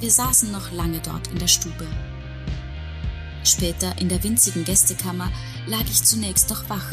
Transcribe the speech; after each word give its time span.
Wir 0.00 0.10
saßen 0.10 0.52
noch 0.52 0.70
lange 0.70 1.00
dort 1.00 1.26
in 1.28 1.38
der 1.38 1.48
Stube. 1.48 1.86
Später 3.42 3.98
in 3.98 4.08
der 4.08 4.22
winzigen 4.22 4.64
Gästekammer 4.64 5.30
lag 5.66 5.84
ich 5.90 6.04
zunächst 6.04 6.50
noch 6.50 6.68
wach. 6.68 6.92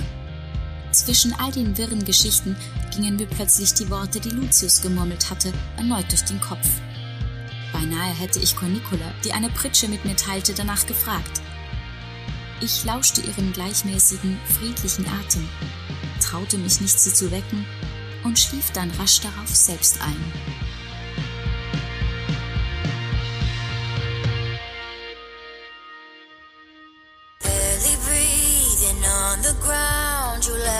Zwischen 0.91 1.33
all 1.33 1.51
den 1.51 1.78
wirren 1.78 2.03
Geschichten 2.03 2.55
gingen 2.96 3.17
mir 3.17 3.28
plötzlich 3.28 3.73
die 3.73 3.89
Worte, 3.89 4.19
die 4.19 4.29
Lucius 4.29 4.81
gemurmelt 4.81 5.29
hatte, 5.29 5.53
erneut 5.78 6.10
durch 6.10 6.23
den 6.23 6.39
Kopf. 6.39 6.67
Beinahe 7.73 8.13
hätte 8.13 8.39
ich 8.39 8.55
Cornicola, 8.55 9.13
die 9.24 9.33
eine 9.33 9.49
Pritsche 9.49 9.87
mit 9.87 10.06
mir 10.06 10.15
teilte, 10.15 10.53
danach 10.53 10.87
gefragt. 10.87 11.42
Ich 12.62 12.85
lauschte 12.85 13.22
ihrem 13.22 13.51
gleichmäßigen, 13.51 14.40
friedlichen 14.47 15.06
Atem, 15.06 15.47
traute 16.22 16.58
mich 16.58 16.80
nicht, 16.80 16.98
sie 16.98 17.13
zu 17.13 17.30
wecken 17.30 17.66
und 18.23 18.40
schlief 18.40 18.72
dann 18.72 18.90
rasch 18.91 19.20
darauf 19.20 19.53
selbst 19.53 20.02
ein. 20.02 20.64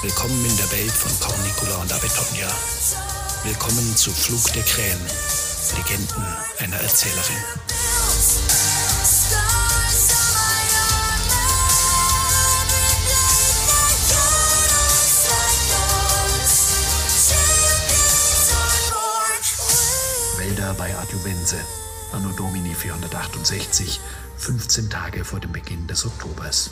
Willkommen 0.00 0.42
in 0.42 0.56
der 0.56 0.72
Welt 0.72 0.90
von 0.90 1.10
Cornicula 1.20 1.82
und 1.82 1.92
Abetonia. 1.92 2.48
Willkommen 3.44 3.94
zu 3.94 4.10
Flug 4.10 4.42
der 4.54 4.62
Krähen, 4.62 4.98
Legenden 5.76 6.24
einer 6.60 6.76
Erzählerin. 6.76 7.36
Wälder 20.38 20.72
bei 20.72 20.96
Adjuvense, 20.96 21.58
Anno 22.12 22.30
Domini 22.30 22.74
468, 22.74 24.00
15 24.38 24.88
Tage 24.88 25.22
vor 25.22 25.38
dem 25.38 25.52
Beginn 25.52 25.86
des 25.86 26.06
Oktobers. 26.06 26.70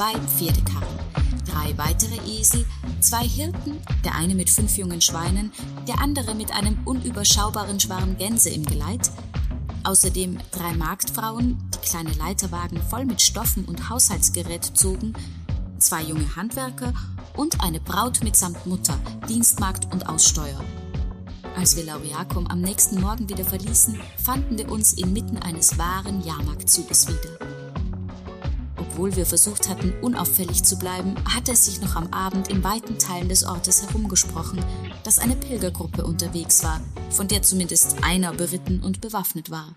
Zwei 0.00 0.18
Pferdekarren, 0.18 0.98
drei 1.44 1.76
weitere 1.76 2.16
Esel, 2.26 2.64
zwei 3.00 3.22
Hirten, 3.22 3.82
der 4.02 4.14
eine 4.14 4.34
mit 4.34 4.48
fünf 4.48 4.78
jungen 4.78 5.02
Schweinen, 5.02 5.52
der 5.86 6.00
andere 6.00 6.34
mit 6.34 6.52
einem 6.52 6.78
unüberschaubaren 6.86 7.78
Schwarm 7.78 8.16
Gänse 8.16 8.48
im 8.48 8.64
Geleit, 8.64 9.10
außerdem 9.84 10.38
drei 10.52 10.72
Marktfrauen, 10.72 11.58
die 11.74 11.86
kleine 11.86 12.14
Leiterwagen 12.14 12.80
voll 12.80 13.04
mit 13.04 13.20
Stoffen 13.20 13.66
und 13.66 13.90
Haushaltsgerät 13.90 14.64
zogen, 14.72 15.12
zwei 15.76 16.02
junge 16.02 16.34
Handwerker 16.34 16.94
und 17.36 17.60
eine 17.62 17.78
Braut 17.78 18.24
mitsamt 18.24 18.64
Mutter, 18.64 18.98
Dienstmagd 19.28 19.92
und 19.92 20.08
Aussteuer. 20.08 20.64
Als 21.58 21.76
wir 21.76 21.84
Laureacum 21.84 22.46
am 22.46 22.62
nächsten 22.62 23.02
Morgen 23.02 23.28
wieder 23.28 23.44
verließen, 23.44 24.00
fanden 24.16 24.56
wir 24.56 24.72
uns 24.72 24.94
inmitten 24.94 25.36
eines 25.36 25.76
wahren 25.76 26.24
Jahrmarktzuges 26.24 27.06
wieder. 27.06 27.49
Obwohl 28.90 29.14
wir 29.14 29.24
versucht 29.24 29.68
hatten, 29.68 29.94
unauffällig 30.02 30.64
zu 30.64 30.76
bleiben, 30.76 31.14
hatte 31.24 31.52
es 31.52 31.64
sich 31.64 31.80
noch 31.80 31.94
am 31.94 32.12
Abend 32.12 32.48
in 32.48 32.64
weiten 32.64 32.98
Teilen 32.98 33.28
des 33.28 33.44
Ortes 33.44 33.82
herumgesprochen, 33.82 34.64
dass 35.04 35.20
eine 35.20 35.36
Pilgergruppe 35.36 36.04
unterwegs 36.04 36.64
war, 36.64 36.80
von 37.10 37.28
der 37.28 37.42
zumindest 37.42 38.02
einer 38.02 38.32
beritten 38.32 38.82
und 38.82 39.00
bewaffnet 39.00 39.50
war. 39.50 39.74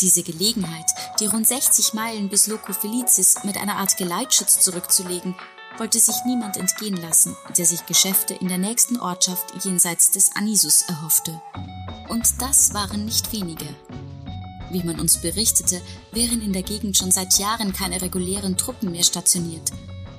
Diese 0.00 0.22
Gelegenheit, 0.22 0.86
die 1.18 1.26
rund 1.26 1.46
60 1.46 1.94
Meilen 1.94 2.28
bis 2.28 2.46
Loco 2.46 2.72
Felicis 2.72 3.42
mit 3.44 3.56
einer 3.56 3.76
Art 3.76 3.96
Geleitschutz 3.96 4.60
zurückzulegen, 4.60 5.34
wollte 5.78 5.98
sich 5.98 6.16
niemand 6.24 6.56
entgehen 6.56 6.96
lassen, 6.96 7.36
der 7.58 7.66
sich 7.66 7.84
Geschäfte 7.86 8.34
in 8.34 8.48
der 8.48 8.58
nächsten 8.58 8.98
Ortschaft 9.00 9.64
jenseits 9.64 10.12
des 10.12 10.36
Anisus 10.36 10.82
erhoffte. 10.82 11.40
Und 12.08 12.40
das 12.40 12.74
waren 12.74 13.04
nicht 13.04 13.32
wenige. 13.32 13.66
Wie 14.70 14.82
man 14.82 14.98
uns 14.98 15.18
berichtete, 15.18 15.80
wären 16.12 16.40
in 16.42 16.52
der 16.52 16.62
Gegend 16.62 16.96
schon 16.96 17.10
seit 17.10 17.38
Jahren 17.38 17.72
keine 17.72 18.00
regulären 18.00 18.56
Truppen 18.56 18.92
mehr 18.92 19.04
stationiert. 19.04 19.72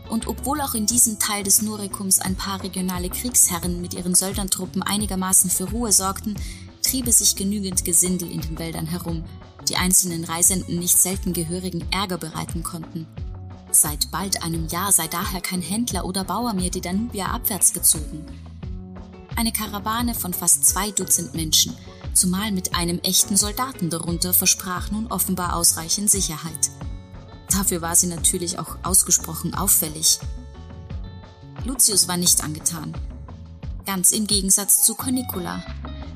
Und 0.10 0.28
obwohl 0.28 0.62
auch 0.62 0.76
in 0.76 0.86
diesem 0.86 1.18
Teil 1.20 1.44
des 1.44 1.62
Norikums 1.62 2.20
ein 2.20 2.36
paar 2.36 2.62
regionale 2.64 3.10
Kriegsherren 3.10 3.82
mit 3.82 3.94
ihren 3.94 4.14
Söldnertruppen 4.14 4.84
einigermaßen 4.84 5.50
für 5.50 5.70
Ruhe 5.72 5.92
sorgten, 5.92 6.36
triebe 6.84 7.12
sich 7.12 7.36
genügend 7.36 7.84
Gesindel 7.84 8.30
in 8.30 8.42
den 8.42 8.60
Wäldern 8.60 8.86
herum, 8.86 9.24
die 9.68 9.78
einzelnen 9.78 10.24
Reisenden 10.24 10.78
nicht 10.78 10.98
selten 10.98 11.34
gehörigen 11.34 11.84
Ärger 11.92 12.20
bereiten 12.20 12.62
konnten. 12.62 13.08
Seit 13.72 14.12
bald 14.12 14.44
einem 14.44 14.68
Jahr 14.68 14.92
sei 14.92 15.08
daher 15.08 15.42
kein 15.42 15.62
Händler 15.62 16.06
oder 16.06 16.24
Bauer 16.24 16.54
mehr 16.54 16.70
die 16.70 16.82
Danubia 16.82 17.28
abwärts 17.28 17.74
gezogen. 17.74 18.26
Eine 19.36 19.52
Karawane 19.52 20.16
von 20.16 20.34
fast 20.34 20.66
zwei 20.66 20.92
Dutzend 20.92 21.34
Menschen, 21.34 21.76
zumal 22.16 22.52
mit 22.52 22.76
einem 22.76 23.00
echten 23.00 23.38
Soldaten 23.38 23.90
darunter, 23.90 24.34
versprach 24.34 24.92
nun 24.92 25.08
offenbar 25.08 25.56
ausreichend 25.56 26.10
Sicherheit. 26.10 26.72
Dafür 27.52 27.82
war 27.82 27.96
sie 27.96 28.08
natürlich 28.08 28.58
auch 28.60 28.78
ausgesprochen 28.84 29.54
auffällig. 29.54 30.20
Lucius 31.64 32.08
war 32.08 32.18
nicht 32.18 32.44
angetan. 32.44 32.94
Ganz 33.86 34.12
im 34.12 34.28
Gegensatz 34.28 34.84
zu 34.84 34.96
Cornicula. 34.96 35.64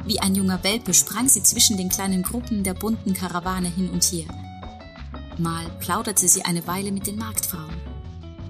Wie 0.05 0.19
ein 0.19 0.33
junger 0.33 0.63
Welpe 0.63 0.93
sprang 0.93 1.29
sie 1.29 1.43
zwischen 1.43 1.77
den 1.77 1.89
kleinen 1.89 2.23
Gruppen 2.23 2.63
der 2.63 2.73
bunten 2.73 3.13
Karawane 3.13 3.69
hin 3.69 3.89
und 3.89 4.03
her. 4.05 4.27
Mal 5.37 5.69
plauderte 5.79 6.27
sie 6.27 6.43
eine 6.43 6.65
Weile 6.67 6.91
mit 6.91 7.07
den 7.07 7.17
Marktfrauen. 7.17 7.75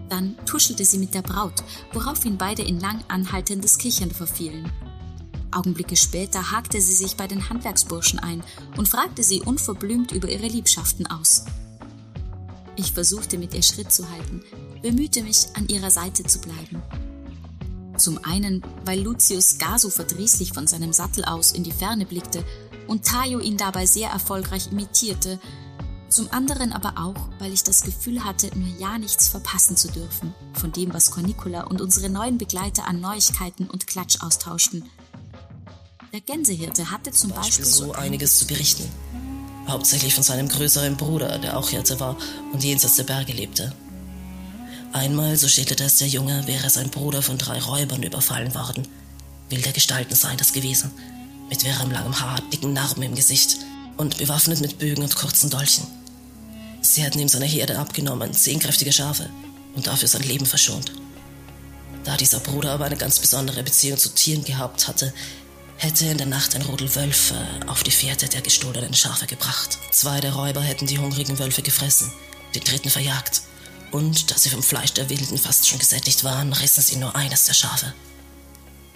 Dann 0.10 0.36
tuschelte 0.46 0.86
sie 0.86 0.98
mit 0.98 1.14
der 1.14 1.22
Braut, 1.22 1.64
woraufhin 1.94 2.38
beide 2.38 2.64
in 2.64 2.80
lang 2.80 3.04
anhaltendes 3.10 3.78
Kichern 3.78 4.12
verfielen. 4.12 4.72
Augenblicke 5.52 5.96
später 5.96 6.52
hakte 6.52 6.82
sie 6.82 6.94
sich 6.94 7.16
bei 7.16 7.28
den 7.28 7.50
Handwerksburschen 7.50 8.20
ein 8.20 8.44
und 8.78 8.88
fragte 8.88 9.24
sie 9.24 9.42
unverblümt 9.42 10.12
über 10.12 10.30
ihre 10.30 10.48
Liebschaften 10.48 11.08
aus. 11.08 11.46
Ich 12.76 12.94
versuchte 12.94 13.38
mit 13.38 13.54
ihr 13.54 13.64
Schritt 13.64 13.92
zu 13.92 14.10
halten, 14.10 14.42
bemühte 14.82 15.24
mich, 15.24 15.48
an 15.56 15.68
ihrer 15.68 15.92
Seite 15.92 16.24
zu 16.24 16.40
bleiben. 16.40 16.82
Zum 17.98 18.24
einen, 18.24 18.64
weil 18.86 19.02
Lucius 19.02 19.58
gar 19.58 19.78
so 19.78 19.90
verdrießlich 19.90 20.54
von 20.54 20.68
seinem 20.68 20.94
Sattel 20.94 21.26
aus 21.26 21.52
in 21.52 21.64
die 21.64 21.72
Ferne 21.72 22.06
blickte 22.06 22.44
und 22.88 23.06
Tayo 23.06 23.40
ihn 23.40 23.58
dabei 23.58 23.86
sehr 23.86 24.10
erfolgreich 24.10 24.72
imitierte, 24.72 25.40
zum 26.08 26.32
anderen 26.32 26.72
aber 26.72 26.94
auch, 26.98 27.30
weil 27.38 27.54
ich 27.54 27.64
das 27.64 27.84
Gefühl 27.84 28.24
hatte, 28.24 28.50
nur 28.58 28.68
ja 28.80 28.98
nichts 28.98 29.28
verpassen 29.28 29.78
zu 29.78 29.90
dürfen 29.90 30.34
von 30.54 30.72
dem, 30.72 30.92
was 30.94 31.12
Cornicola 31.12 31.66
und 31.66 31.82
unsere 31.82 32.10
neuen 32.10 32.38
Begleiter 32.38 32.88
an 32.88 33.00
Neuigkeiten 33.00 33.70
und 33.70 33.86
Klatsch 33.86 34.22
austauschten 34.22 34.90
der 36.14 36.22
Gänsehirte 36.22 36.90
hatte 36.90 37.12
zum 37.12 37.32
Beispiel 37.32 37.66
so 37.66 37.94
einiges 37.94 38.40
zu 38.40 38.48
berichten. 38.48 38.88
Hauptsächlich 39.68 40.16
von 40.16 40.24
seinem 40.24 40.48
größeren 40.48 40.98
Bruder, 40.98 41.38
der 41.38 41.58
auch 41.58 41.70
Hirte 41.70 42.00
war 42.00 42.18
und 42.52 42.64
jenseits 42.64 42.96
der 42.96 43.04
Berge 43.04 43.34
lebte. 43.34 43.74
Einmal, 44.92 45.38
so 45.38 45.48
schilderte 45.48 45.84
es 45.84 45.98
der 45.98 46.08
Junge, 46.08 46.48
wäre 46.48 46.70
sein 46.70 46.90
Bruder 46.90 47.22
von 47.22 47.38
drei 47.38 47.60
Räubern 47.60 48.02
überfallen 48.02 48.56
worden. 48.56 48.88
Wilder 49.50 49.72
Gestalten 49.72 50.16
seien 50.16 50.38
das 50.38 50.54
gewesen, 50.54 50.92
mit 51.50 51.64
wirrem 51.64 51.92
langem 51.92 52.20
Haar, 52.20 52.42
dicken 52.52 52.74
Narben 52.74 53.04
im 53.04 53.14
Gesicht 53.14 53.58
und 53.98 54.18
bewaffnet 54.18 54.62
mit 54.62 54.80
Bögen 54.80 55.04
und 55.04 55.16
kurzen 55.16 55.52
Dolchen. 55.52 55.86
Sie 56.82 57.06
hatten 57.06 57.20
ihm 57.20 57.28
seine 57.28 57.46
Herde 57.46 57.78
abgenommen, 57.78 58.34
zehn 58.34 58.60
kräftige 58.60 58.92
Schafe, 58.92 59.30
und 59.76 59.86
dafür 59.86 60.08
sein 60.08 60.24
Leben 60.24 60.48
verschont. 60.48 60.92
Da 62.04 62.18
dieser 62.18 62.40
Bruder 62.40 62.72
aber 62.72 62.86
eine 62.86 62.98
ganz 62.98 63.20
besondere 63.20 63.62
Beziehung 63.62 64.00
zu 64.00 64.10
Tieren 64.10 64.44
gehabt 64.44 64.88
hatte, 64.88 65.14
hätte 65.80 66.06
in 66.06 66.18
der 66.18 66.28
Nacht 66.28 66.56
ein 66.56 66.62
Rudel 66.62 66.94
Wölfe 66.94 67.36
auf 67.68 67.84
die 67.84 67.92
Fährte 67.92 68.28
der 68.28 68.42
gestohlenen 68.42 68.94
Schafe 68.94 69.26
gebracht. 69.26 69.80
Zwei 69.92 70.20
der 70.20 70.34
Räuber 70.34 70.62
hätten 70.62 70.88
die 70.88 71.00
hungrigen 71.00 71.40
Wölfe 71.40 71.62
gefressen, 71.62 72.12
den 72.54 72.64
dritten 72.64 72.90
verjagt. 72.90 73.42
Und 73.92 74.30
da 74.30 74.38
sie 74.38 74.50
vom 74.50 74.62
Fleisch 74.62 74.94
der 74.94 75.10
Wilden 75.10 75.38
fast 75.38 75.68
schon 75.68 75.80
gesättigt 75.80 76.24
waren, 76.24 76.52
rissen 76.54 76.84
sie 76.84 76.98
nur 76.98 77.16
eines 77.16 77.46
der 77.46 77.54
Schafe. 77.54 77.94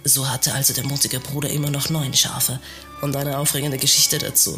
So 0.04 0.30
hatte 0.30 0.54
also 0.54 0.74
der 0.74 0.86
mutige 0.86 1.22
Bruder 1.22 1.50
immer 1.50 1.70
noch 1.70 1.90
neun 1.90 2.14
Schafe 2.14 2.60
und 3.02 3.16
eine 3.16 3.38
aufregende 3.38 3.78
Geschichte 3.78 4.18
dazu. 4.18 4.58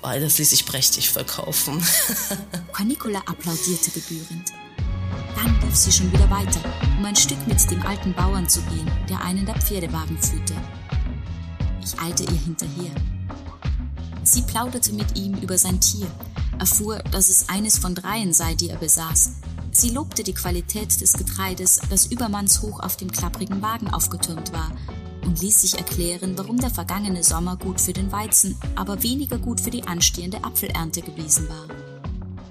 Beides 0.00 0.38
ließ 0.38 0.50
sich 0.50 0.66
prächtig 0.66 1.10
verkaufen. 1.10 1.84
Cornicola 2.72 3.18
applaudierte 3.26 3.90
gebührend. 3.90 4.52
Dann 5.34 5.60
lief 5.60 5.74
sie 5.74 5.90
schon 5.90 6.12
wieder 6.12 6.30
weiter, 6.30 6.60
um 6.96 7.04
ein 7.04 7.16
Stück 7.16 7.44
mit 7.48 7.70
dem 7.70 7.84
alten 7.84 8.14
Bauern 8.14 8.48
zu 8.48 8.60
gehen, 8.62 8.90
der 9.08 9.20
einen 9.20 9.44
der 9.44 9.60
Pferdewagen 9.60 10.16
führte. 10.22 10.54
Ich 11.86 12.00
eilte 12.00 12.24
ihr 12.24 12.40
hinterher. 12.40 12.90
Sie 14.24 14.42
plauderte 14.42 14.92
mit 14.92 15.16
ihm 15.16 15.34
über 15.34 15.56
sein 15.56 15.80
Tier, 15.80 16.08
erfuhr, 16.58 16.98
dass 17.12 17.28
es 17.28 17.48
eines 17.48 17.78
von 17.78 17.94
dreien 17.94 18.32
sei, 18.32 18.56
die 18.56 18.70
er 18.70 18.76
besaß. 18.76 19.34
Sie 19.70 19.90
lobte 19.90 20.24
die 20.24 20.34
Qualität 20.34 21.00
des 21.00 21.12
Getreides, 21.12 21.78
das 21.88 22.06
übermannshoch 22.06 22.80
auf 22.80 22.96
dem 22.96 23.12
klapprigen 23.12 23.62
Wagen 23.62 23.86
aufgetürmt 23.88 24.52
war, 24.52 24.72
und 25.24 25.40
ließ 25.40 25.60
sich 25.60 25.78
erklären, 25.78 26.36
warum 26.36 26.58
der 26.58 26.70
vergangene 26.70 27.22
Sommer 27.22 27.56
gut 27.56 27.80
für 27.80 27.92
den 27.92 28.10
Weizen, 28.10 28.56
aber 28.74 29.04
weniger 29.04 29.38
gut 29.38 29.60
für 29.60 29.70
die 29.70 29.84
anstehende 29.84 30.42
Apfelernte 30.42 31.02
gewesen 31.02 31.48
war. 31.48 31.68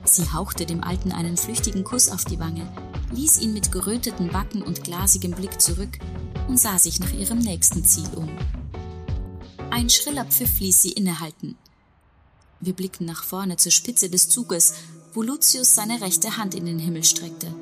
Sie 0.06 0.32
hauchte 0.32 0.66
dem 0.66 0.82
Alten 0.82 1.12
einen 1.12 1.36
flüchtigen 1.36 1.84
Kuss 1.84 2.08
auf 2.08 2.24
die 2.24 2.40
Wange, 2.40 2.66
ließ 3.12 3.42
ihn 3.42 3.54
mit 3.54 3.74
geröteten 3.74 4.30
Backen 4.30 4.62
und 4.62 4.86
glasigem 4.86 5.32
Blick 5.32 5.60
zurück 5.60 6.00
und 6.48 6.58
sah 6.58 6.80
sich 6.80 7.02
nach 7.02 7.12
ihrem 7.12 7.40
nächsten 7.40 7.84
Ziel 7.84 8.08
um. 8.16 8.30
Ein 9.76 9.90
schriller 9.90 10.24
Pfiff 10.24 10.62
ließ 10.62 10.84
sie 10.84 10.94
innehalten. 10.94 11.58
Wir 12.62 12.72
blickten 12.72 13.06
nach 13.06 13.26
vorne 13.26 13.58
zur 13.58 13.74
Spitze 13.74 14.10
des 14.10 14.30
Zuges, 14.30 14.74
wo 15.14 15.22
Lucius 15.22 15.76
seine 15.76 16.00
rechte 16.00 16.38
Hand 16.38 16.56
in 16.56 16.66
den 16.66 16.80
Himmel 16.80 17.04
streckte. 17.04 17.54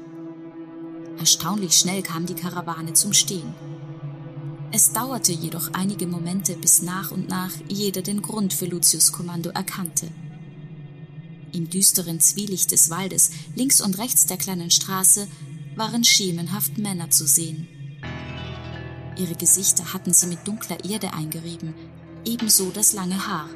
Erstaunlich 1.17 1.75
schnell 1.75 2.03
kam 2.03 2.27
die 2.27 2.35
Karawane 2.35 2.93
zum 2.93 3.13
Stehen. 3.13 3.55
Es 4.71 4.93
dauerte 4.93 5.31
jedoch 5.31 5.73
einige 5.73 6.05
Momente, 6.05 6.55
bis 6.55 6.83
nach 6.83 7.09
und 7.09 7.29
nach 7.29 7.49
jeder 7.67 8.03
den 8.03 8.21
Grund 8.21 8.53
für 8.53 8.67
Lucius 8.67 9.11
Kommando 9.11 9.49
erkannte. 9.49 10.07
Im 11.51 11.67
düsteren 11.71 12.19
Zwielicht 12.19 12.69
des 12.69 12.91
Waldes, 12.91 13.31
links 13.55 13.81
und 13.81 13.97
rechts 13.97 14.27
der 14.27 14.37
kleinen 14.37 14.69
Straße, 14.69 15.27
waren 15.75 16.03
schemenhaft 16.03 16.77
Männer 16.77 17.09
zu 17.09 17.25
sehen. 17.25 17.67
Ihre 19.17 19.33
Gesichter 19.33 19.93
hatten 19.93 20.13
sie 20.13 20.27
mit 20.27 20.47
dunkler 20.47 20.85
Erde 20.85 21.11
eingerieben, 21.13 21.73
ebenso 22.25 22.71
das 22.71 22.93
lange 22.93 23.27
Haar. 23.27 23.49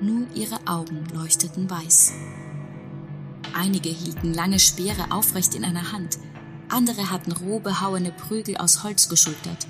Nur 0.00 0.26
ihre 0.34 0.58
Augen 0.66 1.04
leuchteten 1.14 1.70
weiß. 1.70 2.12
Einige 3.54 3.88
hielten 3.88 4.34
lange 4.34 4.58
Speere 4.58 5.10
aufrecht 5.10 5.54
in 5.54 5.64
einer 5.64 5.92
Hand, 5.92 6.18
andere 6.68 7.10
hatten 7.10 7.32
roh 7.32 7.60
behauene 7.60 8.12
Prügel 8.12 8.56
aus 8.56 8.82
Holz 8.82 9.08
geschultert. 9.08 9.66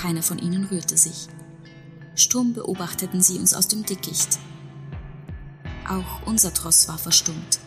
Keiner 0.00 0.22
von 0.22 0.38
ihnen 0.38 0.64
rührte 0.64 0.96
sich. 0.96 1.28
Stumm 2.14 2.52
beobachteten 2.52 3.22
sie 3.22 3.38
uns 3.38 3.54
aus 3.54 3.68
dem 3.68 3.84
Dickicht. 3.84 4.38
Auch 5.88 6.26
unser 6.26 6.52
Tross 6.52 6.88
war 6.88 6.98
verstummt. 6.98 7.60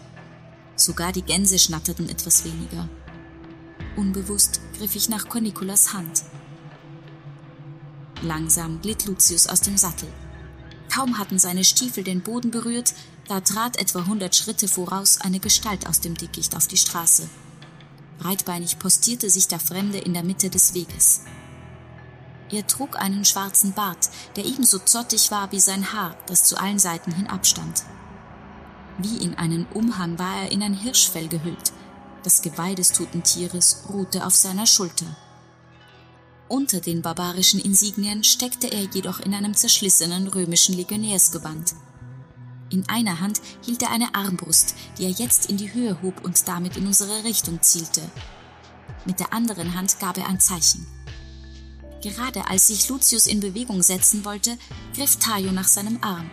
Sogar 0.75 1.11
die 1.11 1.21
Gänse 1.21 1.57
schnatterten 1.57 2.09
etwas 2.09 2.43
weniger. 2.43 2.88
Unbewusst 3.95 4.61
griff 4.77 4.95
ich 4.95 5.09
nach 5.09 5.29
Cornicolas 5.29 5.93
Hand. 5.93 6.23
Langsam 8.21 8.81
glitt 8.81 9.06
Lucius 9.06 9.47
aus 9.47 9.62
dem 9.62 9.77
Sattel. 9.77 10.07
Kaum 10.94 11.18
hatten 11.18 11.39
seine 11.39 11.63
Stiefel 11.63 12.03
den 12.03 12.21
Boden 12.21 12.51
berührt, 12.51 12.94
da 13.27 13.39
trat 13.39 13.77
etwa 13.77 14.06
hundert 14.06 14.35
Schritte 14.35 14.68
voraus 14.68 15.19
eine 15.21 15.39
Gestalt 15.39 15.88
aus 15.88 16.01
dem 16.01 16.15
Dickicht 16.15 16.56
auf 16.56 16.68
die 16.68 16.77
Straße. 16.77 17.29
Breitbeinig 18.19 18.77
postierte 18.77 19.29
sich 19.29 19.47
der 19.47 19.59
Fremde 19.59 19.97
in 19.97 20.13
der 20.13 20.23
Mitte 20.23 20.50
des 20.50 20.73
Weges. 20.73 21.21
Er 22.51 22.68
trug 22.68 22.97
einen 22.97 23.25
schwarzen 23.25 23.73
Bart, 23.73 24.09
der 24.35 24.45
ebenso 24.45 24.77
zottig 24.79 25.31
war 25.31 25.51
wie 25.51 25.59
sein 25.59 25.94
Haar, 25.94 26.15
das 26.27 26.44
zu 26.44 26.57
allen 26.57 26.79
Seiten 26.79 27.13
hin 27.13 27.27
abstand. 27.27 27.83
Wie 28.97 29.17
in 29.17 29.35
einen 29.35 29.65
Umhang 29.74 30.19
war 30.19 30.44
er 30.44 30.51
in 30.51 30.62
ein 30.62 30.74
Hirschfell 30.74 31.29
gehüllt. 31.29 31.71
Das 32.24 32.41
Geweih 32.41 32.75
des 32.75 32.91
toten 32.91 33.24
Tieres 33.24 33.83
ruhte 33.89 34.25
auf 34.25 34.35
seiner 34.35 34.67
Schulter. 34.67 35.07
Unter 36.51 36.81
den 36.81 37.01
barbarischen 37.01 37.62
Insignien 37.62 38.25
steckte 38.25 38.68
er 38.68 38.83
jedoch 38.94 39.21
in 39.21 39.33
einem 39.33 39.53
zerschlissenen 39.53 40.27
römischen 40.27 40.75
Legionärsgewand. 40.75 41.75
In 42.69 42.89
einer 42.89 43.21
Hand 43.21 43.39
hielt 43.65 43.81
er 43.81 43.89
eine 43.89 44.13
Armbrust, 44.15 44.75
die 44.98 45.06
er 45.06 45.12
jetzt 45.12 45.50
in 45.50 45.56
die 45.56 45.74
Höhe 45.74 46.01
hob 46.01 46.25
und 46.25 46.45
damit 46.50 46.75
in 46.75 46.88
unsere 46.88 47.24
Richtung 47.24 47.62
zielte. 47.62 48.01
Mit 49.06 49.21
der 49.21 49.31
anderen 49.31 49.75
Hand 49.75 49.98
gab 50.01 50.18
er 50.18 50.27
ein 50.27 50.42
Zeichen. 50.42 50.86
Gerade 52.01 52.45
als 52.50 52.68
sich 52.68 52.89
Lucius 52.89 53.27
in 53.27 53.39
Bewegung 53.39 53.81
setzen 53.81 54.25
wollte, 54.25 54.57
griff 54.94 55.15
Tayo 55.15 55.53
nach 55.53 55.69
seinem 55.69 56.00
Arm. 56.03 56.30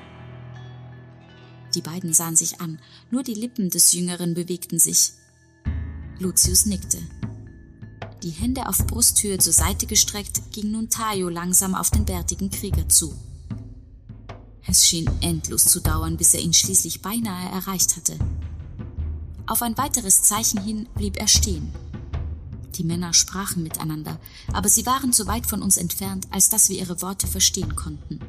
Die 1.76 1.80
beiden 1.80 2.12
sahen 2.12 2.34
sich 2.34 2.60
an, 2.60 2.80
nur 3.12 3.22
die 3.22 3.34
Lippen 3.34 3.70
des 3.70 3.92
Jüngeren 3.92 4.34
bewegten 4.34 4.80
sich. 4.80 5.12
Lucius 6.18 6.66
nickte. 6.66 6.98
Die 8.22 8.30
Hände 8.30 8.68
auf 8.68 8.86
Brusthöhe 8.86 9.38
zur 9.38 9.52
Seite 9.52 9.86
gestreckt, 9.86 10.42
ging 10.52 10.72
nun 10.72 10.90
Tayo 10.90 11.28
langsam 11.28 11.74
auf 11.74 11.90
den 11.90 12.04
bärtigen 12.04 12.50
Krieger 12.50 12.88
zu. 12.88 13.14
Es 14.66 14.86
schien 14.86 15.08
endlos 15.20 15.66
zu 15.66 15.80
dauern, 15.80 16.16
bis 16.16 16.34
er 16.34 16.40
ihn 16.40 16.52
schließlich 16.52 17.00
beinahe 17.00 17.50
erreicht 17.50 17.96
hatte. 17.96 18.18
Auf 19.46 19.62
ein 19.62 19.78
weiteres 19.78 20.22
Zeichen 20.22 20.60
hin 20.60 20.88
blieb 20.94 21.16
er 21.16 21.28
stehen. 21.28 21.72
Die 22.74 22.84
Männer 22.84 23.14
sprachen 23.14 23.62
miteinander, 23.62 24.20
aber 24.52 24.68
sie 24.68 24.84
waren 24.84 25.12
zu 25.12 25.26
weit 25.26 25.46
von 25.46 25.62
uns 25.62 25.76
entfernt, 25.76 26.26
als 26.30 26.48
dass 26.48 26.68
wir 26.68 26.78
ihre 26.78 27.00
Worte 27.00 27.26
verstehen 27.26 27.76
konnten. 27.76 28.20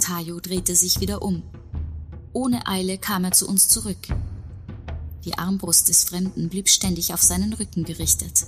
Tayo 0.00 0.40
drehte 0.40 0.74
sich 0.74 1.00
wieder 1.00 1.22
um. 1.22 1.42
Ohne 2.32 2.66
Eile 2.66 2.98
kam 2.98 3.24
er 3.24 3.32
zu 3.32 3.48
uns 3.48 3.68
zurück. 3.68 4.08
Die 5.24 5.36
Armbrust 5.36 5.88
des 5.88 6.04
Fremden 6.04 6.48
blieb 6.48 6.68
ständig 6.68 7.12
auf 7.12 7.22
seinen 7.22 7.52
Rücken 7.52 7.84
gerichtet. 7.84 8.46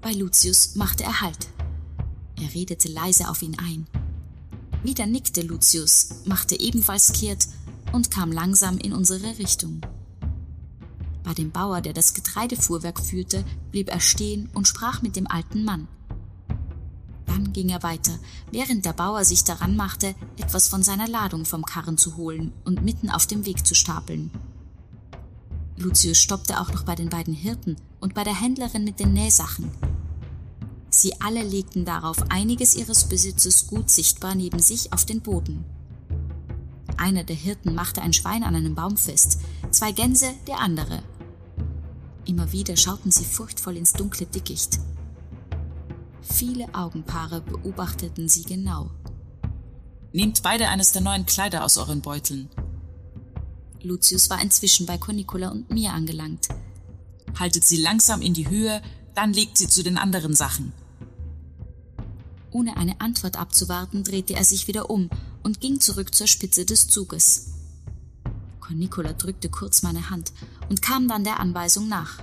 Bei 0.00 0.12
Lucius 0.12 0.74
machte 0.74 1.04
er 1.04 1.20
Halt. 1.20 1.48
Er 2.40 2.52
redete 2.54 2.88
leise 2.88 3.28
auf 3.28 3.42
ihn 3.42 3.56
ein. 3.58 3.86
Wieder 4.82 5.06
nickte 5.06 5.42
Lucius, 5.42 6.08
machte 6.24 6.58
ebenfalls 6.58 7.12
kehrt 7.12 7.46
und 7.92 8.10
kam 8.10 8.32
langsam 8.32 8.78
in 8.78 8.92
unsere 8.92 9.38
Richtung. 9.38 9.80
Bei 11.22 11.34
dem 11.34 11.52
Bauer, 11.52 11.80
der 11.80 11.92
das 11.92 12.14
Getreidefuhrwerk 12.14 13.00
führte, 13.00 13.44
blieb 13.70 13.88
er 13.88 14.00
stehen 14.00 14.48
und 14.54 14.66
sprach 14.66 15.02
mit 15.02 15.14
dem 15.14 15.28
alten 15.28 15.64
Mann. 15.64 15.86
Dann 17.26 17.52
ging 17.52 17.68
er 17.68 17.84
weiter, 17.84 18.18
während 18.50 18.84
der 18.84 18.92
Bauer 18.92 19.24
sich 19.24 19.44
daran 19.44 19.76
machte, 19.76 20.14
etwas 20.36 20.68
von 20.68 20.82
seiner 20.82 21.06
Ladung 21.06 21.44
vom 21.44 21.64
Karren 21.64 21.96
zu 21.96 22.16
holen 22.16 22.52
und 22.64 22.82
mitten 22.82 23.08
auf 23.08 23.26
dem 23.26 23.46
Weg 23.46 23.64
zu 23.64 23.74
stapeln. 23.74 24.32
Lucius 25.76 26.18
stoppte 26.18 26.60
auch 26.60 26.72
noch 26.72 26.84
bei 26.84 26.94
den 26.94 27.08
beiden 27.08 27.34
Hirten 27.34 27.76
und 28.00 28.14
bei 28.14 28.24
der 28.24 28.40
Händlerin 28.40 28.84
mit 28.84 29.00
den 29.00 29.12
Nähsachen. 29.12 29.70
Sie 30.90 31.20
alle 31.20 31.42
legten 31.42 31.84
darauf 31.84 32.30
einiges 32.30 32.74
ihres 32.74 33.04
Besitzes 33.04 33.66
gut 33.66 33.90
sichtbar 33.90 34.34
neben 34.34 34.58
sich 34.58 34.92
auf 34.92 35.04
den 35.04 35.22
Boden. 35.22 35.64
Einer 36.98 37.24
der 37.24 37.36
Hirten 37.36 37.74
machte 37.74 38.02
ein 38.02 38.12
Schwein 38.12 38.44
an 38.44 38.54
einem 38.54 38.74
Baum 38.74 38.96
fest, 38.96 39.40
zwei 39.70 39.92
Gänse 39.92 40.26
der 40.46 40.60
andere. 40.60 41.02
Immer 42.26 42.52
wieder 42.52 42.76
schauten 42.76 43.10
sie 43.10 43.24
furchtvoll 43.24 43.76
ins 43.76 43.94
dunkle 43.94 44.26
Dickicht. 44.26 44.78
Viele 46.20 46.72
Augenpaare 46.74 47.40
beobachteten 47.40 48.28
sie 48.28 48.42
genau. 48.44 48.90
Nehmt 50.12 50.42
beide 50.42 50.68
eines 50.68 50.92
der 50.92 51.02
neuen 51.02 51.26
Kleider 51.26 51.64
aus 51.64 51.78
euren 51.78 52.02
Beuteln. 52.02 52.48
Lucius 53.84 54.30
war 54.30 54.40
inzwischen 54.40 54.86
bei 54.86 54.98
Cornicola 54.98 55.48
und 55.48 55.70
mir 55.70 55.92
angelangt. 55.92 56.48
Haltet 57.38 57.64
sie 57.64 57.76
langsam 57.76 58.22
in 58.22 58.34
die 58.34 58.48
Höhe, 58.48 58.82
dann 59.14 59.32
legt 59.32 59.58
sie 59.58 59.68
zu 59.68 59.82
den 59.82 59.98
anderen 59.98 60.34
Sachen. 60.34 60.72
Ohne 62.50 62.76
eine 62.76 63.00
Antwort 63.00 63.36
abzuwarten, 63.36 64.04
drehte 64.04 64.34
er 64.34 64.44
sich 64.44 64.68
wieder 64.68 64.90
um 64.90 65.08
und 65.42 65.60
ging 65.60 65.80
zurück 65.80 66.14
zur 66.14 66.26
Spitze 66.26 66.64
des 66.64 66.88
Zuges. 66.88 67.46
Cornicola 68.60 69.12
drückte 69.14 69.48
kurz 69.48 69.82
meine 69.82 70.10
Hand 70.10 70.32
und 70.68 70.82
kam 70.82 71.08
dann 71.08 71.24
der 71.24 71.40
Anweisung 71.40 71.88
nach. 71.88 72.22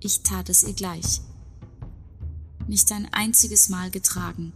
Ich 0.00 0.22
tat 0.22 0.48
es 0.48 0.62
ihr 0.62 0.72
gleich. 0.72 1.20
Nicht 2.66 2.90
ein 2.92 3.12
einziges 3.12 3.68
Mal 3.68 3.90
getragen, 3.90 4.52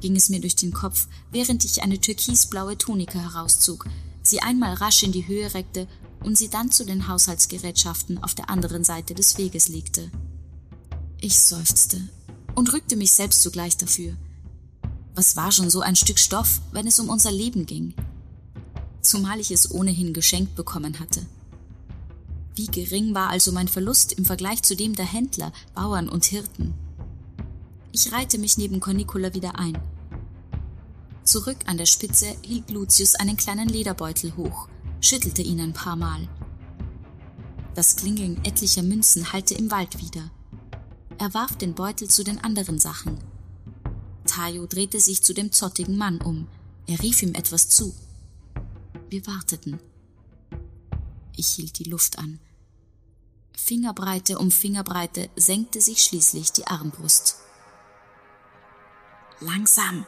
ging 0.00 0.16
es 0.16 0.30
mir 0.30 0.40
durch 0.40 0.56
den 0.56 0.72
Kopf, 0.72 1.06
während 1.30 1.64
ich 1.64 1.82
eine 1.82 2.00
türkisblaue 2.00 2.76
Tunika 2.76 3.18
herauszog, 3.18 3.86
sie 4.30 4.40
einmal 4.40 4.74
rasch 4.74 5.02
in 5.02 5.12
die 5.12 5.26
Höhe 5.26 5.52
reckte 5.52 5.86
und 6.24 6.38
sie 6.38 6.48
dann 6.48 6.70
zu 6.70 6.84
den 6.84 7.08
Haushaltsgerätschaften 7.08 8.22
auf 8.22 8.34
der 8.34 8.48
anderen 8.48 8.84
Seite 8.84 9.14
des 9.14 9.36
Weges 9.36 9.68
legte. 9.68 10.10
Ich 11.20 11.40
seufzte 11.40 12.00
und 12.54 12.72
rückte 12.72 12.96
mich 12.96 13.12
selbst 13.12 13.42
sogleich 13.42 13.76
dafür. 13.76 14.14
Was 15.14 15.36
war 15.36 15.52
schon 15.52 15.68
so 15.68 15.80
ein 15.80 15.96
Stück 15.96 16.18
Stoff, 16.18 16.60
wenn 16.72 16.86
es 16.86 16.98
um 16.98 17.08
unser 17.08 17.32
Leben 17.32 17.66
ging? 17.66 17.94
zumal 19.02 19.40
ich 19.40 19.50
es 19.50 19.70
ohnehin 19.70 20.12
geschenkt 20.12 20.54
bekommen 20.54 21.00
hatte. 21.00 21.26
Wie 22.54 22.66
gering 22.66 23.14
war 23.14 23.30
also 23.30 23.52
mein 23.52 23.68
Verlust 23.68 24.12
im 24.12 24.24
Vergleich 24.24 24.62
zu 24.62 24.76
dem 24.76 24.94
der 24.94 25.06
Händler, 25.06 25.52
Bauern 25.74 26.08
und 26.08 26.24
Hirten. 26.24 26.74
Ich 27.92 28.12
reihte 28.12 28.38
mich 28.38 28.58
neben 28.58 28.80
Cornicola 28.80 29.34
wieder 29.34 29.58
ein. 29.58 29.78
Zurück 31.30 31.58
an 31.66 31.76
der 31.76 31.86
Spitze 31.86 32.36
hielt 32.42 32.72
Lucius 32.72 33.14
einen 33.14 33.36
kleinen 33.36 33.68
Lederbeutel 33.68 34.36
hoch, 34.36 34.66
schüttelte 35.00 35.42
ihn 35.42 35.60
ein 35.60 35.72
paar 35.72 35.94
Mal. 35.94 36.28
Das 37.76 37.94
Klingeln 37.94 38.44
etlicher 38.44 38.82
Münzen 38.82 39.32
hallte 39.32 39.54
im 39.54 39.70
Wald 39.70 40.00
wieder. 40.00 40.28
Er 41.18 41.32
warf 41.32 41.54
den 41.54 41.76
Beutel 41.76 42.10
zu 42.10 42.24
den 42.24 42.42
anderen 42.42 42.80
Sachen. 42.80 43.16
Tayo 44.26 44.66
drehte 44.66 44.98
sich 44.98 45.22
zu 45.22 45.32
dem 45.32 45.52
zottigen 45.52 45.96
Mann 45.96 46.20
um. 46.20 46.48
Er 46.88 47.00
rief 47.00 47.22
ihm 47.22 47.34
etwas 47.36 47.68
zu. 47.68 47.94
Wir 49.08 49.24
warteten. 49.28 49.78
Ich 51.36 51.46
hielt 51.46 51.78
die 51.78 51.88
Luft 51.88 52.18
an. 52.18 52.40
Fingerbreite 53.56 54.36
um 54.36 54.50
Fingerbreite 54.50 55.30
senkte 55.36 55.80
sich 55.80 56.02
schließlich 56.02 56.50
die 56.50 56.66
Armbrust. 56.66 57.36
Langsam, 59.38 60.04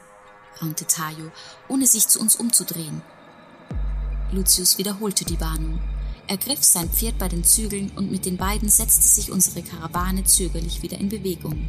raunte 0.60 0.86
Tayo, 0.86 1.30
ohne 1.68 1.86
sich 1.86 2.08
zu 2.08 2.20
uns 2.20 2.36
umzudrehen. 2.36 3.02
Lucius 4.32 4.78
wiederholte 4.78 5.24
die 5.24 5.40
Warnung. 5.40 5.78
Er 6.26 6.36
griff 6.36 6.62
sein 6.62 6.88
Pferd 6.88 7.18
bei 7.18 7.28
den 7.28 7.44
Zügeln 7.44 7.90
und 7.96 8.10
mit 8.10 8.24
den 8.24 8.36
beiden 8.36 8.68
setzte 8.68 9.02
sich 9.02 9.30
unsere 9.30 9.62
Karawane 9.62 10.24
zögerlich 10.24 10.82
wieder 10.82 10.98
in 10.98 11.08
Bewegung. 11.08 11.68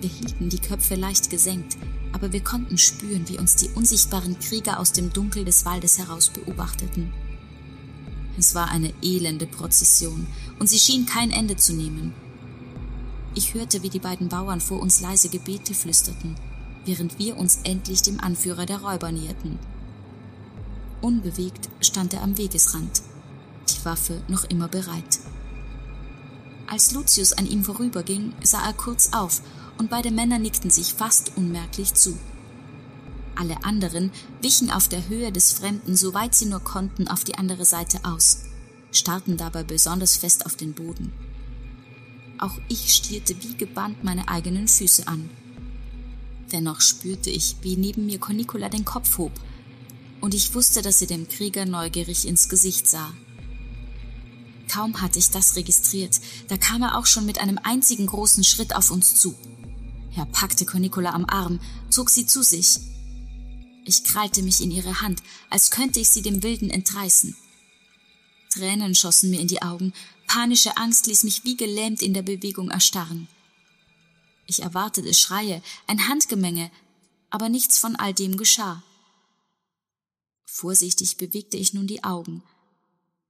Wir 0.00 0.10
hielten 0.10 0.48
die 0.48 0.60
Köpfe 0.60 0.94
leicht 0.94 1.30
gesenkt, 1.30 1.76
aber 2.12 2.32
wir 2.32 2.42
konnten 2.42 2.78
spüren, 2.78 3.28
wie 3.28 3.38
uns 3.38 3.56
die 3.56 3.68
unsichtbaren 3.70 4.38
Krieger 4.38 4.78
aus 4.78 4.92
dem 4.92 5.12
Dunkel 5.12 5.44
des 5.44 5.64
Waldes 5.64 5.98
heraus 5.98 6.30
beobachteten. 6.30 7.12
Es 8.38 8.54
war 8.54 8.70
eine 8.70 8.92
elende 9.02 9.46
Prozession, 9.46 10.26
und 10.58 10.68
sie 10.68 10.78
schien 10.78 11.04
kein 11.04 11.30
Ende 11.30 11.56
zu 11.56 11.74
nehmen. 11.74 12.14
Ich 13.34 13.54
hörte, 13.54 13.82
wie 13.82 13.90
die 13.90 13.98
beiden 13.98 14.28
Bauern 14.28 14.60
vor 14.60 14.80
uns 14.80 15.00
leise 15.00 15.28
Gebete 15.28 15.74
flüsterten, 15.74 16.36
während 16.84 17.18
wir 17.18 17.36
uns 17.36 17.60
endlich 17.64 18.02
dem 18.02 18.20
Anführer 18.20 18.66
der 18.66 18.80
Räuber 18.82 19.12
näherten. 19.12 19.58
Unbewegt 21.00 21.68
stand 21.80 22.14
er 22.14 22.22
am 22.22 22.36
Wegesrand, 22.36 23.02
die 23.68 23.84
Waffe 23.84 24.22
noch 24.28 24.44
immer 24.44 24.68
bereit. 24.68 25.20
Als 26.66 26.92
Lucius 26.92 27.32
an 27.32 27.46
ihm 27.46 27.64
vorüberging, 27.64 28.32
sah 28.42 28.64
er 28.64 28.74
kurz 28.74 29.12
auf, 29.12 29.42
und 29.78 29.90
beide 29.90 30.10
Männer 30.10 30.38
nickten 30.38 30.70
sich 30.70 30.92
fast 30.94 31.32
unmerklich 31.36 31.94
zu. 31.94 32.18
Alle 33.34 33.64
anderen 33.64 34.12
wichen 34.42 34.70
auf 34.70 34.86
der 34.86 35.08
Höhe 35.08 35.32
des 35.32 35.52
Fremden, 35.52 35.96
soweit 35.96 36.34
sie 36.34 36.44
nur 36.44 36.60
konnten, 36.60 37.08
auf 37.08 37.24
die 37.24 37.36
andere 37.36 37.64
Seite 37.64 38.00
aus, 38.04 38.42
starrten 38.92 39.38
dabei 39.38 39.64
besonders 39.64 40.16
fest 40.16 40.44
auf 40.44 40.56
den 40.56 40.74
Boden. 40.74 41.12
Auch 42.38 42.58
ich 42.68 42.94
stierte 42.94 43.34
wie 43.42 43.56
gebannt 43.56 44.04
meine 44.04 44.28
eigenen 44.28 44.68
Füße 44.68 45.08
an. 45.08 45.30
Dennoch 46.52 46.80
spürte 46.80 47.30
ich, 47.30 47.56
wie 47.62 47.76
neben 47.76 48.06
mir 48.06 48.18
Cornicola 48.18 48.68
den 48.68 48.84
Kopf 48.84 49.18
hob, 49.18 49.32
und 50.20 50.34
ich 50.34 50.54
wusste, 50.54 50.82
dass 50.82 50.98
sie 50.98 51.06
dem 51.06 51.28
Krieger 51.28 51.64
neugierig 51.64 52.26
ins 52.26 52.48
Gesicht 52.48 52.88
sah. 52.88 53.12
Kaum 54.70 55.00
hatte 55.00 55.18
ich 55.18 55.30
das 55.30 55.56
registriert, 55.56 56.20
da 56.48 56.56
kam 56.56 56.82
er 56.82 56.98
auch 56.98 57.06
schon 57.06 57.26
mit 57.26 57.40
einem 57.40 57.58
einzigen 57.62 58.06
großen 58.06 58.44
Schritt 58.44 58.76
auf 58.76 58.90
uns 58.90 59.14
zu. 59.14 59.34
Er 60.16 60.26
packte 60.26 60.66
Cornicola 60.66 61.10
am 61.10 61.24
Arm, 61.24 61.60
zog 61.88 62.10
sie 62.10 62.26
zu 62.26 62.42
sich 62.42 62.80
ich 63.84 64.04
krallte 64.04 64.42
mich 64.42 64.60
in 64.60 64.70
ihre 64.70 65.00
Hand, 65.00 65.22
als 65.48 65.70
könnte 65.70 66.00
ich 66.00 66.08
sie 66.08 66.22
dem 66.22 66.42
Wilden 66.42 66.70
entreißen. 66.70 67.36
Tränen 68.50 68.94
schossen 68.94 69.30
mir 69.30 69.40
in 69.40 69.48
die 69.48 69.62
Augen, 69.62 69.92
panische 70.26 70.76
Angst 70.76 71.06
ließ 71.06 71.24
mich 71.24 71.44
wie 71.44 71.56
gelähmt 71.56 72.02
in 72.02 72.14
der 72.14 72.22
Bewegung 72.22 72.70
erstarren. 72.70 73.28
Ich 74.50 74.64
erwartete 74.64 75.14
Schreie, 75.14 75.62
ein 75.86 76.08
Handgemenge, 76.08 76.72
aber 77.30 77.48
nichts 77.48 77.78
von 77.78 77.94
all 77.94 78.12
dem 78.12 78.36
geschah. 78.36 78.82
Vorsichtig 80.44 81.18
bewegte 81.18 81.56
ich 81.56 81.72
nun 81.72 81.86
die 81.86 82.02
Augen. 82.02 82.42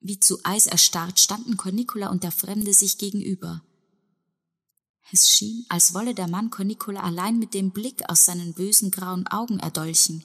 Wie 0.00 0.18
zu 0.18 0.38
Eis 0.44 0.66
erstarrt 0.66 1.20
standen 1.20 1.58
Cornicola 1.58 2.08
und 2.08 2.22
der 2.22 2.32
Fremde 2.32 2.72
sich 2.72 2.96
gegenüber. 2.96 3.62
Es 5.12 5.30
schien, 5.30 5.66
als 5.68 5.92
wolle 5.92 6.14
der 6.14 6.26
Mann 6.26 6.48
Cornicola 6.48 7.02
allein 7.02 7.38
mit 7.38 7.52
dem 7.52 7.70
Blick 7.70 8.08
aus 8.08 8.24
seinen 8.24 8.54
bösen 8.54 8.90
grauen 8.90 9.26
Augen 9.26 9.58
erdolchen. 9.58 10.24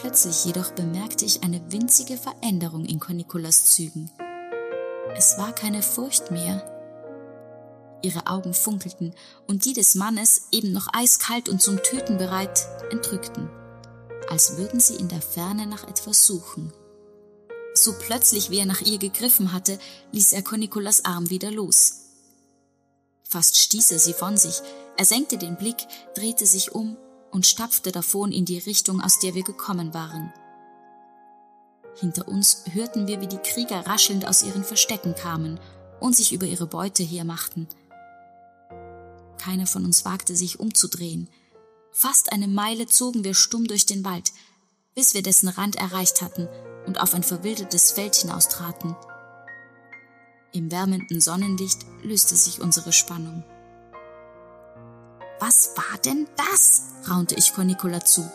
Plötzlich 0.00 0.46
jedoch 0.46 0.72
bemerkte 0.72 1.24
ich 1.24 1.44
eine 1.44 1.70
winzige 1.70 2.16
Veränderung 2.16 2.86
in 2.86 2.98
Cornicolas 2.98 3.66
Zügen. 3.66 4.10
Es 5.14 5.38
war 5.38 5.54
keine 5.54 5.84
Furcht 5.84 6.32
mehr. 6.32 6.79
Ihre 8.02 8.26
Augen 8.26 8.54
funkelten 8.54 9.14
und 9.46 9.64
die 9.64 9.72
des 9.72 9.94
Mannes, 9.94 10.48
eben 10.52 10.72
noch 10.72 10.88
eiskalt 10.92 11.48
und 11.48 11.60
zum 11.60 11.82
Töten 11.82 12.18
bereit, 12.18 12.66
entrückten, 12.90 13.48
als 14.28 14.56
würden 14.56 14.80
sie 14.80 14.96
in 14.96 15.08
der 15.08 15.22
Ferne 15.22 15.66
nach 15.66 15.84
etwas 15.84 16.26
suchen. 16.26 16.72
So 17.74 17.94
plötzlich, 17.98 18.50
wie 18.50 18.58
er 18.58 18.66
nach 18.66 18.80
ihr 18.80 18.98
gegriffen 18.98 19.52
hatte, 19.52 19.78
ließ 20.12 20.32
er 20.32 20.42
Cornicolas 20.42 21.04
Arm 21.04 21.30
wieder 21.30 21.50
los. 21.50 22.00
Fast 23.22 23.56
stieß 23.56 23.92
er 23.92 23.98
sie 23.98 24.12
von 24.12 24.36
sich, 24.36 24.60
er 24.96 25.04
senkte 25.04 25.38
den 25.38 25.56
Blick, 25.56 25.86
drehte 26.14 26.46
sich 26.46 26.72
um 26.72 26.96
und 27.30 27.46
stapfte 27.46 27.92
davon 27.92 28.32
in 28.32 28.44
die 28.44 28.58
Richtung, 28.58 29.00
aus 29.00 29.18
der 29.20 29.34
wir 29.34 29.44
gekommen 29.44 29.94
waren. 29.94 30.32
Hinter 31.98 32.28
uns 32.28 32.64
hörten 32.72 33.06
wir, 33.06 33.20
wie 33.20 33.26
die 33.26 33.38
Krieger 33.38 33.86
raschelnd 33.86 34.26
aus 34.26 34.42
ihren 34.42 34.64
Verstecken 34.64 35.14
kamen 35.14 35.60
und 36.00 36.16
sich 36.16 36.32
über 36.32 36.46
ihre 36.46 36.66
Beute 36.66 37.02
hermachten. 37.02 37.68
Keiner 39.40 39.66
von 39.66 39.86
uns 39.86 40.04
wagte 40.04 40.36
sich 40.36 40.60
umzudrehen. 40.60 41.26
Fast 41.92 42.30
eine 42.30 42.46
Meile 42.46 42.86
zogen 42.86 43.24
wir 43.24 43.32
stumm 43.32 43.66
durch 43.66 43.86
den 43.86 44.04
Wald, 44.04 44.32
bis 44.94 45.14
wir 45.14 45.22
dessen 45.22 45.48
Rand 45.48 45.76
erreicht 45.76 46.20
hatten 46.20 46.46
und 46.86 47.00
auf 47.00 47.14
ein 47.14 47.22
verwildertes 47.22 47.92
Feld 47.92 48.14
hinaustraten. 48.16 48.94
Im 50.52 50.70
wärmenden 50.70 51.22
Sonnenlicht 51.22 51.86
löste 52.02 52.36
sich 52.36 52.60
unsere 52.60 52.92
Spannung. 52.92 53.42
Was 55.38 55.70
war 55.74 55.98
denn 56.04 56.28
das? 56.36 56.82
raunte 57.08 57.34
ich 57.34 57.54
Cornicola 57.54 58.04
zu. 58.04 58.30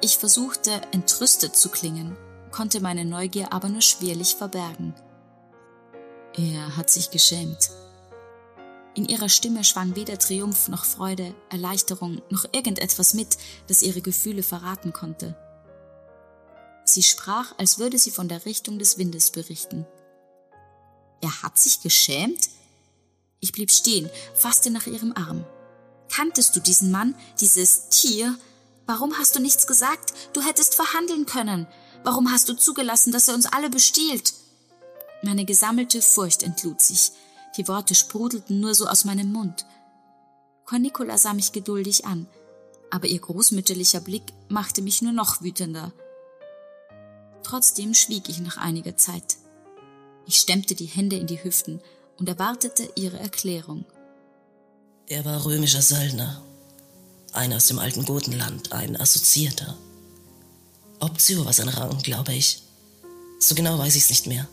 Ich 0.00 0.16
versuchte, 0.16 0.80
entrüstet 0.92 1.56
zu 1.56 1.70
klingen, 1.70 2.16
konnte 2.52 2.80
meine 2.80 3.04
Neugier 3.04 3.52
aber 3.52 3.68
nur 3.68 3.82
schwerlich 3.82 4.36
verbergen. 4.36 4.94
Er 6.36 6.76
hat 6.76 6.88
sich 6.88 7.10
geschämt. 7.10 7.70
In 8.98 9.06
ihrer 9.08 9.28
Stimme 9.28 9.62
schwang 9.62 9.94
weder 9.94 10.18
Triumph 10.18 10.66
noch 10.66 10.84
Freude, 10.84 11.32
Erleichterung 11.50 12.20
noch 12.30 12.46
irgendetwas 12.50 13.14
mit, 13.14 13.38
das 13.68 13.82
ihre 13.82 14.00
Gefühle 14.00 14.42
verraten 14.42 14.92
konnte. 14.92 15.36
Sie 16.84 17.04
sprach, 17.04 17.56
als 17.58 17.78
würde 17.78 17.96
sie 17.96 18.10
von 18.10 18.26
der 18.26 18.44
Richtung 18.44 18.80
des 18.80 18.98
Windes 18.98 19.30
berichten. 19.30 19.86
Er 21.20 21.42
hat 21.44 21.58
sich 21.58 21.80
geschämt? 21.80 22.48
Ich 23.38 23.52
blieb 23.52 23.70
stehen, 23.70 24.10
fasste 24.34 24.68
nach 24.68 24.88
ihrem 24.88 25.12
Arm. 25.12 25.44
Kanntest 26.08 26.56
du 26.56 26.60
diesen 26.60 26.90
Mann, 26.90 27.14
dieses 27.40 27.90
Tier? 27.90 28.36
Warum 28.86 29.16
hast 29.16 29.36
du 29.36 29.38
nichts 29.38 29.68
gesagt? 29.68 30.12
Du 30.32 30.42
hättest 30.42 30.74
verhandeln 30.74 31.24
können. 31.24 31.68
Warum 32.02 32.32
hast 32.32 32.48
du 32.48 32.54
zugelassen, 32.54 33.12
dass 33.12 33.28
er 33.28 33.34
uns 33.34 33.46
alle 33.46 33.70
bestiehlt? 33.70 34.34
Meine 35.22 35.44
gesammelte 35.44 36.02
Furcht 36.02 36.42
entlud 36.42 36.80
sich. 36.80 37.12
Die 37.56 37.66
Worte 37.68 37.94
sprudelten 37.94 38.60
nur 38.60 38.74
so 38.74 38.86
aus 38.86 39.04
meinem 39.04 39.32
Mund. 39.32 39.66
Cornicola 40.64 41.16
sah 41.18 41.32
mich 41.32 41.52
geduldig 41.52 42.04
an, 42.04 42.26
aber 42.90 43.06
ihr 43.06 43.18
großmütterlicher 43.18 44.00
Blick 44.00 44.22
machte 44.48 44.82
mich 44.82 45.02
nur 45.02 45.12
noch 45.12 45.40
wütender. 45.42 45.92
Trotzdem 47.42 47.94
schwieg 47.94 48.28
ich 48.28 48.40
nach 48.40 48.58
einiger 48.58 48.96
Zeit. 48.96 49.38
Ich 50.26 50.36
stemmte 50.36 50.74
die 50.74 50.86
Hände 50.86 51.16
in 51.16 51.26
die 51.26 51.42
Hüften 51.42 51.80
und 52.18 52.28
erwartete 52.28 52.90
ihre 52.96 53.18
Erklärung. 53.18 53.86
Er 55.06 55.24
war 55.24 55.44
römischer 55.46 55.80
Söldner, 55.80 56.42
einer 57.32 57.56
aus 57.56 57.68
dem 57.68 57.78
alten 57.78 58.04
Gotenland, 58.04 58.72
ein 58.72 59.00
Assoziierter. 59.00 59.76
Optio 61.00 61.44
war 61.46 61.52
sein 61.52 61.68
Rang, 61.68 61.98
glaube 62.02 62.34
ich. 62.34 62.62
So 63.40 63.54
genau 63.54 63.78
weiß 63.78 63.96
ich 63.96 64.02
es 64.02 64.10
nicht 64.10 64.26
mehr. 64.26 64.48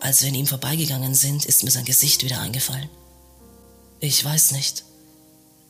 Als 0.00 0.22
wir 0.22 0.28
an 0.28 0.34
ihm 0.34 0.46
vorbeigegangen 0.46 1.14
sind, 1.14 1.44
ist 1.44 1.64
mir 1.64 1.70
sein 1.70 1.84
Gesicht 1.84 2.22
wieder 2.24 2.40
eingefallen. 2.40 2.88
Ich 4.00 4.24
weiß 4.24 4.52
nicht. 4.52 4.84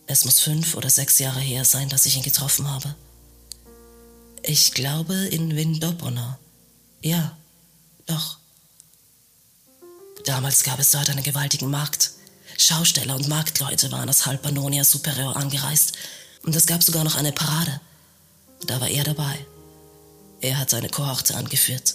Es 0.07 0.25
muss 0.25 0.41
fünf 0.41 0.75
oder 0.75 0.91
sechs 0.91 1.19
Jahre 1.19 1.41
her 1.41 1.65
sein, 1.65 1.89
dass 1.89 2.07
ich 2.07 2.17
ihn 2.17 2.23
getroffen 2.23 2.71
habe. 2.71 2.95
Ich 4.43 4.73
glaube 4.73 5.15
in 5.15 5.57
Vindobona. 5.57 6.39
Ja, 7.03 7.37
doch. 8.07 8.39
Damals 10.25 10.63
gab 10.63 10.79
es 10.79 10.91
dort 10.91 11.11
einen 11.11 11.23
gewaltigen 11.23 11.71
Markt 11.71 12.13
Schausteller 12.59 13.15
und 13.15 13.29
Marktleute 13.29 13.91
waren 13.93 14.09
aus 14.09 14.27
halb 14.27 14.43
Pannonia 14.43 14.83
Superior 14.83 15.37
angereist 15.37 15.93
und 16.43 16.57
es 16.57 16.67
gab 16.67 16.83
sogar 16.83 17.05
noch 17.05 17.15
eine 17.15 17.33
Parade. 17.33 17.81
Da 18.67 18.81
war 18.81 18.89
er 18.89 19.05
dabei. 19.05 19.47
Er 20.41 20.59
hat 20.59 20.71
seine 20.71 20.89
Kohorte 20.89 21.37
angeführt. 21.37 21.95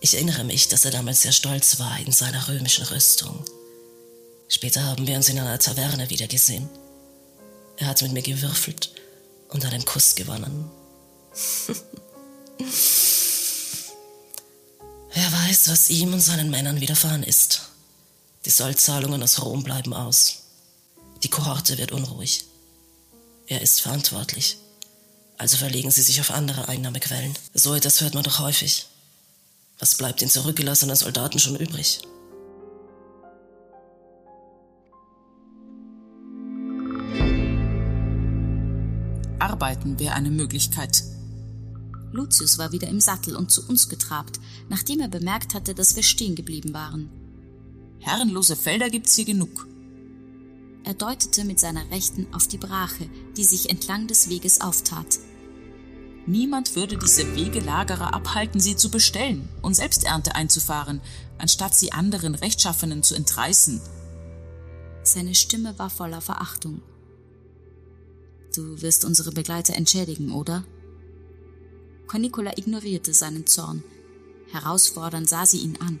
Ich 0.00 0.14
erinnere 0.14 0.44
mich, 0.44 0.68
dass 0.68 0.84
er 0.84 0.90
damals 0.90 1.22
sehr 1.22 1.32
stolz 1.32 1.78
war 1.78 1.98
in 1.98 2.12
seiner 2.12 2.46
römischen 2.48 2.84
Rüstung. 2.86 3.44
Später 4.48 4.84
haben 4.84 5.06
wir 5.06 5.16
uns 5.16 5.28
in 5.28 5.38
einer 5.38 5.58
Taverne 5.58 6.08
wieder 6.10 6.26
gesehen. 6.26 6.68
Er 7.76 7.88
hat 7.88 8.02
mit 8.02 8.12
mir 8.12 8.22
gewürfelt 8.22 8.92
und 9.48 9.64
einen 9.64 9.84
Kuss 9.84 10.14
gewonnen. 10.14 10.70
Er 15.10 15.32
weiß, 15.32 15.68
was 15.68 15.90
ihm 15.90 16.12
und 16.12 16.20
seinen 16.20 16.50
Männern 16.50 16.80
widerfahren 16.80 17.24
ist. 17.24 17.62
Die 18.44 18.50
Sollzahlungen 18.50 19.22
aus 19.22 19.42
Rom 19.42 19.64
bleiben 19.64 19.92
aus. 19.92 20.42
Die 21.22 21.30
Kohorte 21.30 21.76
wird 21.76 21.90
unruhig. 21.92 22.44
Er 23.48 23.60
ist 23.60 23.80
verantwortlich. 23.80 24.58
Also 25.36 25.56
verlegen 25.56 25.90
sie 25.90 26.02
sich 26.02 26.20
auf 26.20 26.30
andere 26.30 26.68
Einnahmequellen. 26.68 27.34
So 27.52 27.74
etwas 27.74 28.00
hört 28.00 28.14
man 28.14 28.22
doch 28.22 28.38
häufig. 28.38 28.86
Was 29.78 29.94
bleibt 29.96 30.20
den 30.20 30.28
zurückgelassenen 30.28 30.96
Soldaten 30.96 31.38
schon 31.38 31.56
übrig? 31.56 32.00
Arbeiten 39.38 39.98
wäre 39.98 40.14
eine 40.14 40.30
Möglichkeit. 40.30 41.04
Lucius 42.10 42.58
war 42.58 42.72
wieder 42.72 42.88
im 42.88 43.00
Sattel 43.00 43.36
und 43.36 43.52
zu 43.52 43.66
uns 43.68 43.88
getrabt, 43.88 44.40
nachdem 44.68 45.00
er 45.00 45.08
bemerkt 45.08 45.54
hatte, 45.54 45.74
dass 45.74 45.94
wir 45.94 46.02
stehen 46.02 46.34
geblieben 46.34 46.74
waren. 46.74 47.10
Herrenlose 48.00 48.56
Felder 48.56 48.90
gibt's 48.90 49.14
hier 49.14 49.26
genug. 49.26 49.68
Er 50.84 50.94
deutete 50.94 51.44
mit 51.44 51.60
seiner 51.60 51.88
Rechten 51.90 52.26
auf 52.32 52.48
die 52.48 52.58
Brache, 52.58 53.08
die 53.36 53.44
sich 53.44 53.68
entlang 53.70 54.06
des 54.06 54.28
Weges 54.28 54.60
auftat. 54.60 55.18
Niemand 56.28 56.76
würde 56.76 56.98
diese 56.98 57.34
Wegelagerer 57.36 58.12
abhalten, 58.12 58.60
sie 58.60 58.76
zu 58.76 58.90
bestellen 58.90 59.48
und 59.62 59.72
Selbsternte 59.72 60.34
einzufahren, 60.34 61.00
anstatt 61.38 61.74
sie 61.74 61.92
anderen 61.92 62.34
Rechtschaffenen 62.34 63.02
zu 63.02 63.14
entreißen. 63.14 63.80
Seine 65.02 65.34
Stimme 65.34 65.78
war 65.78 65.88
voller 65.88 66.20
Verachtung. 66.20 66.82
Du 68.54 68.82
wirst 68.82 69.06
unsere 69.06 69.32
Begleiter 69.32 69.72
entschädigen, 69.72 70.30
oder? 70.32 70.64
Cornicola 72.08 72.52
ignorierte 72.58 73.14
seinen 73.14 73.46
Zorn. 73.46 73.82
Herausfordernd 74.52 75.26
sah 75.26 75.46
sie 75.46 75.60
ihn 75.60 75.78
an. 75.80 75.98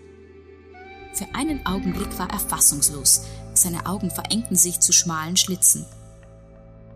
Für 1.14 1.34
einen 1.34 1.64
Augenblick 1.64 2.18
war 2.18 2.28
er 2.28 2.38
fassungslos. 2.38 3.22
Seine 3.54 3.86
Augen 3.86 4.10
verengten 4.10 4.56
sich 4.56 4.80
zu 4.80 4.92
schmalen 4.92 5.38
Schlitzen. 5.38 5.86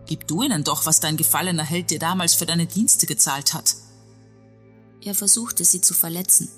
Gib 0.05 0.27
du 0.27 0.43
ihnen 0.43 0.63
doch, 0.63 0.85
was 0.85 0.99
dein 0.99 1.17
gefallener 1.17 1.63
Held 1.63 1.89
dir 1.89 1.99
damals 1.99 2.33
für 2.33 2.45
deine 2.45 2.65
Dienste 2.65 3.05
gezahlt 3.05 3.53
hat. 3.53 3.75
Er 5.01 5.15
versuchte 5.15 5.65
sie 5.65 5.81
zu 5.81 5.93
verletzen. 5.93 6.49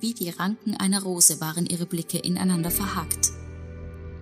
Wie 0.00 0.14
die 0.14 0.30
Ranken 0.30 0.76
einer 0.76 1.02
Rose 1.02 1.40
waren 1.40 1.66
ihre 1.66 1.86
Blicke 1.86 2.18
ineinander 2.18 2.70
verhakt. 2.70 3.32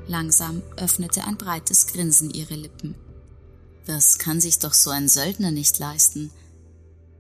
Langsam 0.07 0.63
öffnete 0.77 1.25
ein 1.25 1.37
breites 1.37 1.89
Grinsen 1.89 2.31
ihre 2.31 2.55
Lippen. 2.55 2.95
Das 3.87 4.19
kann 4.19 4.41
sich 4.41 4.59
doch 4.59 4.75
so 4.75 4.91
ein 4.91 5.09
Söldner 5.09 5.51
nicht 5.51 5.79
leisten. 5.79 6.31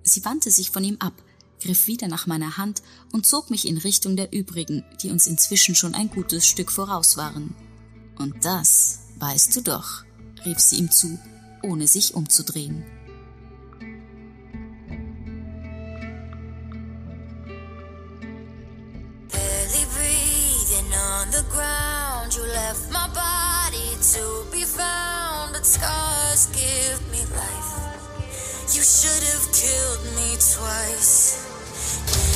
Sie 0.02 0.25
wandte 0.25 0.50
sich 0.50 0.71
von 0.71 0.85
ihm 0.85 0.97
ab, 0.99 1.14
griff 1.61 1.87
wieder 1.87 2.09
nach 2.09 2.26
meiner 2.26 2.57
Hand 2.57 2.83
und 3.12 3.26
zog 3.26 3.50
mich 3.50 3.66
in 3.66 3.78
Richtung 3.78 4.16
der 4.16 4.33
übrigen, 4.33 4.85
die 5.02 5.11
uns 5.11 5.26
inzwischen 5.26 5.75
schon 5.75 5.95
ein 5.95 6.11
gutes 6.11 6.47
Stück 6.47 6.71
voraus 6.71 7.16
waren. 7.16 7.54
Und 8.16 8.45
das 8.45 9.00
weißt 9.19 9.57
du 9.57 9.62
doch, 9.62 10.04
rief 10.45 10.59
sie 10.61 10.77
ihm 10.77 10.91
zu, 10.91 11.19
ohne 11.63 11.87
sich 11.87 12.15
umzudrehen. 12.15 12.85
You 28.75 28.83
should 28.83 29.23
have 29.23 29.53
killed 29.53 30.03
me 30.17 30.35
twice. 30.35 31.47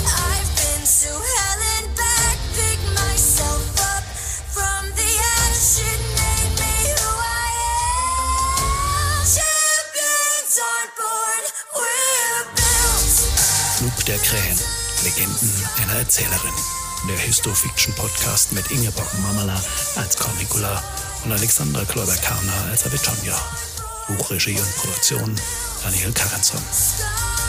I've 0.06 0.50
been 0.54 0.84
to 0.86 1.10
hell 1.10 1.60
and 1.74 1.97
der 14.18 14.30
Krähen. 14.30 14.58
Legenden 15.04 15.68
einer 15.82 15.98
Erzählerin. 15.98 16.54
Der 17.08 17.18
Histofiction-Podcast 17.18 18.52
mit 18.52 18.70
Ingeborg 18.70 19.06
Mamala 19.20 19.60
als 19.96 20.16
Cornicula 20.16 20.82
und 21.24 21.32
Alexandra 21.32 21.84
Kloiber-Karner 21.84 22.70
als 22.70 22.86
Avitonia. 22.86 23.38
Buchregie 24.08 24.58
und 24.58 24.76
Produktion 24.76 25.34
Daniel 25.82 26.12
Karenson. 26.12 26.62
Stars 26.72 27.47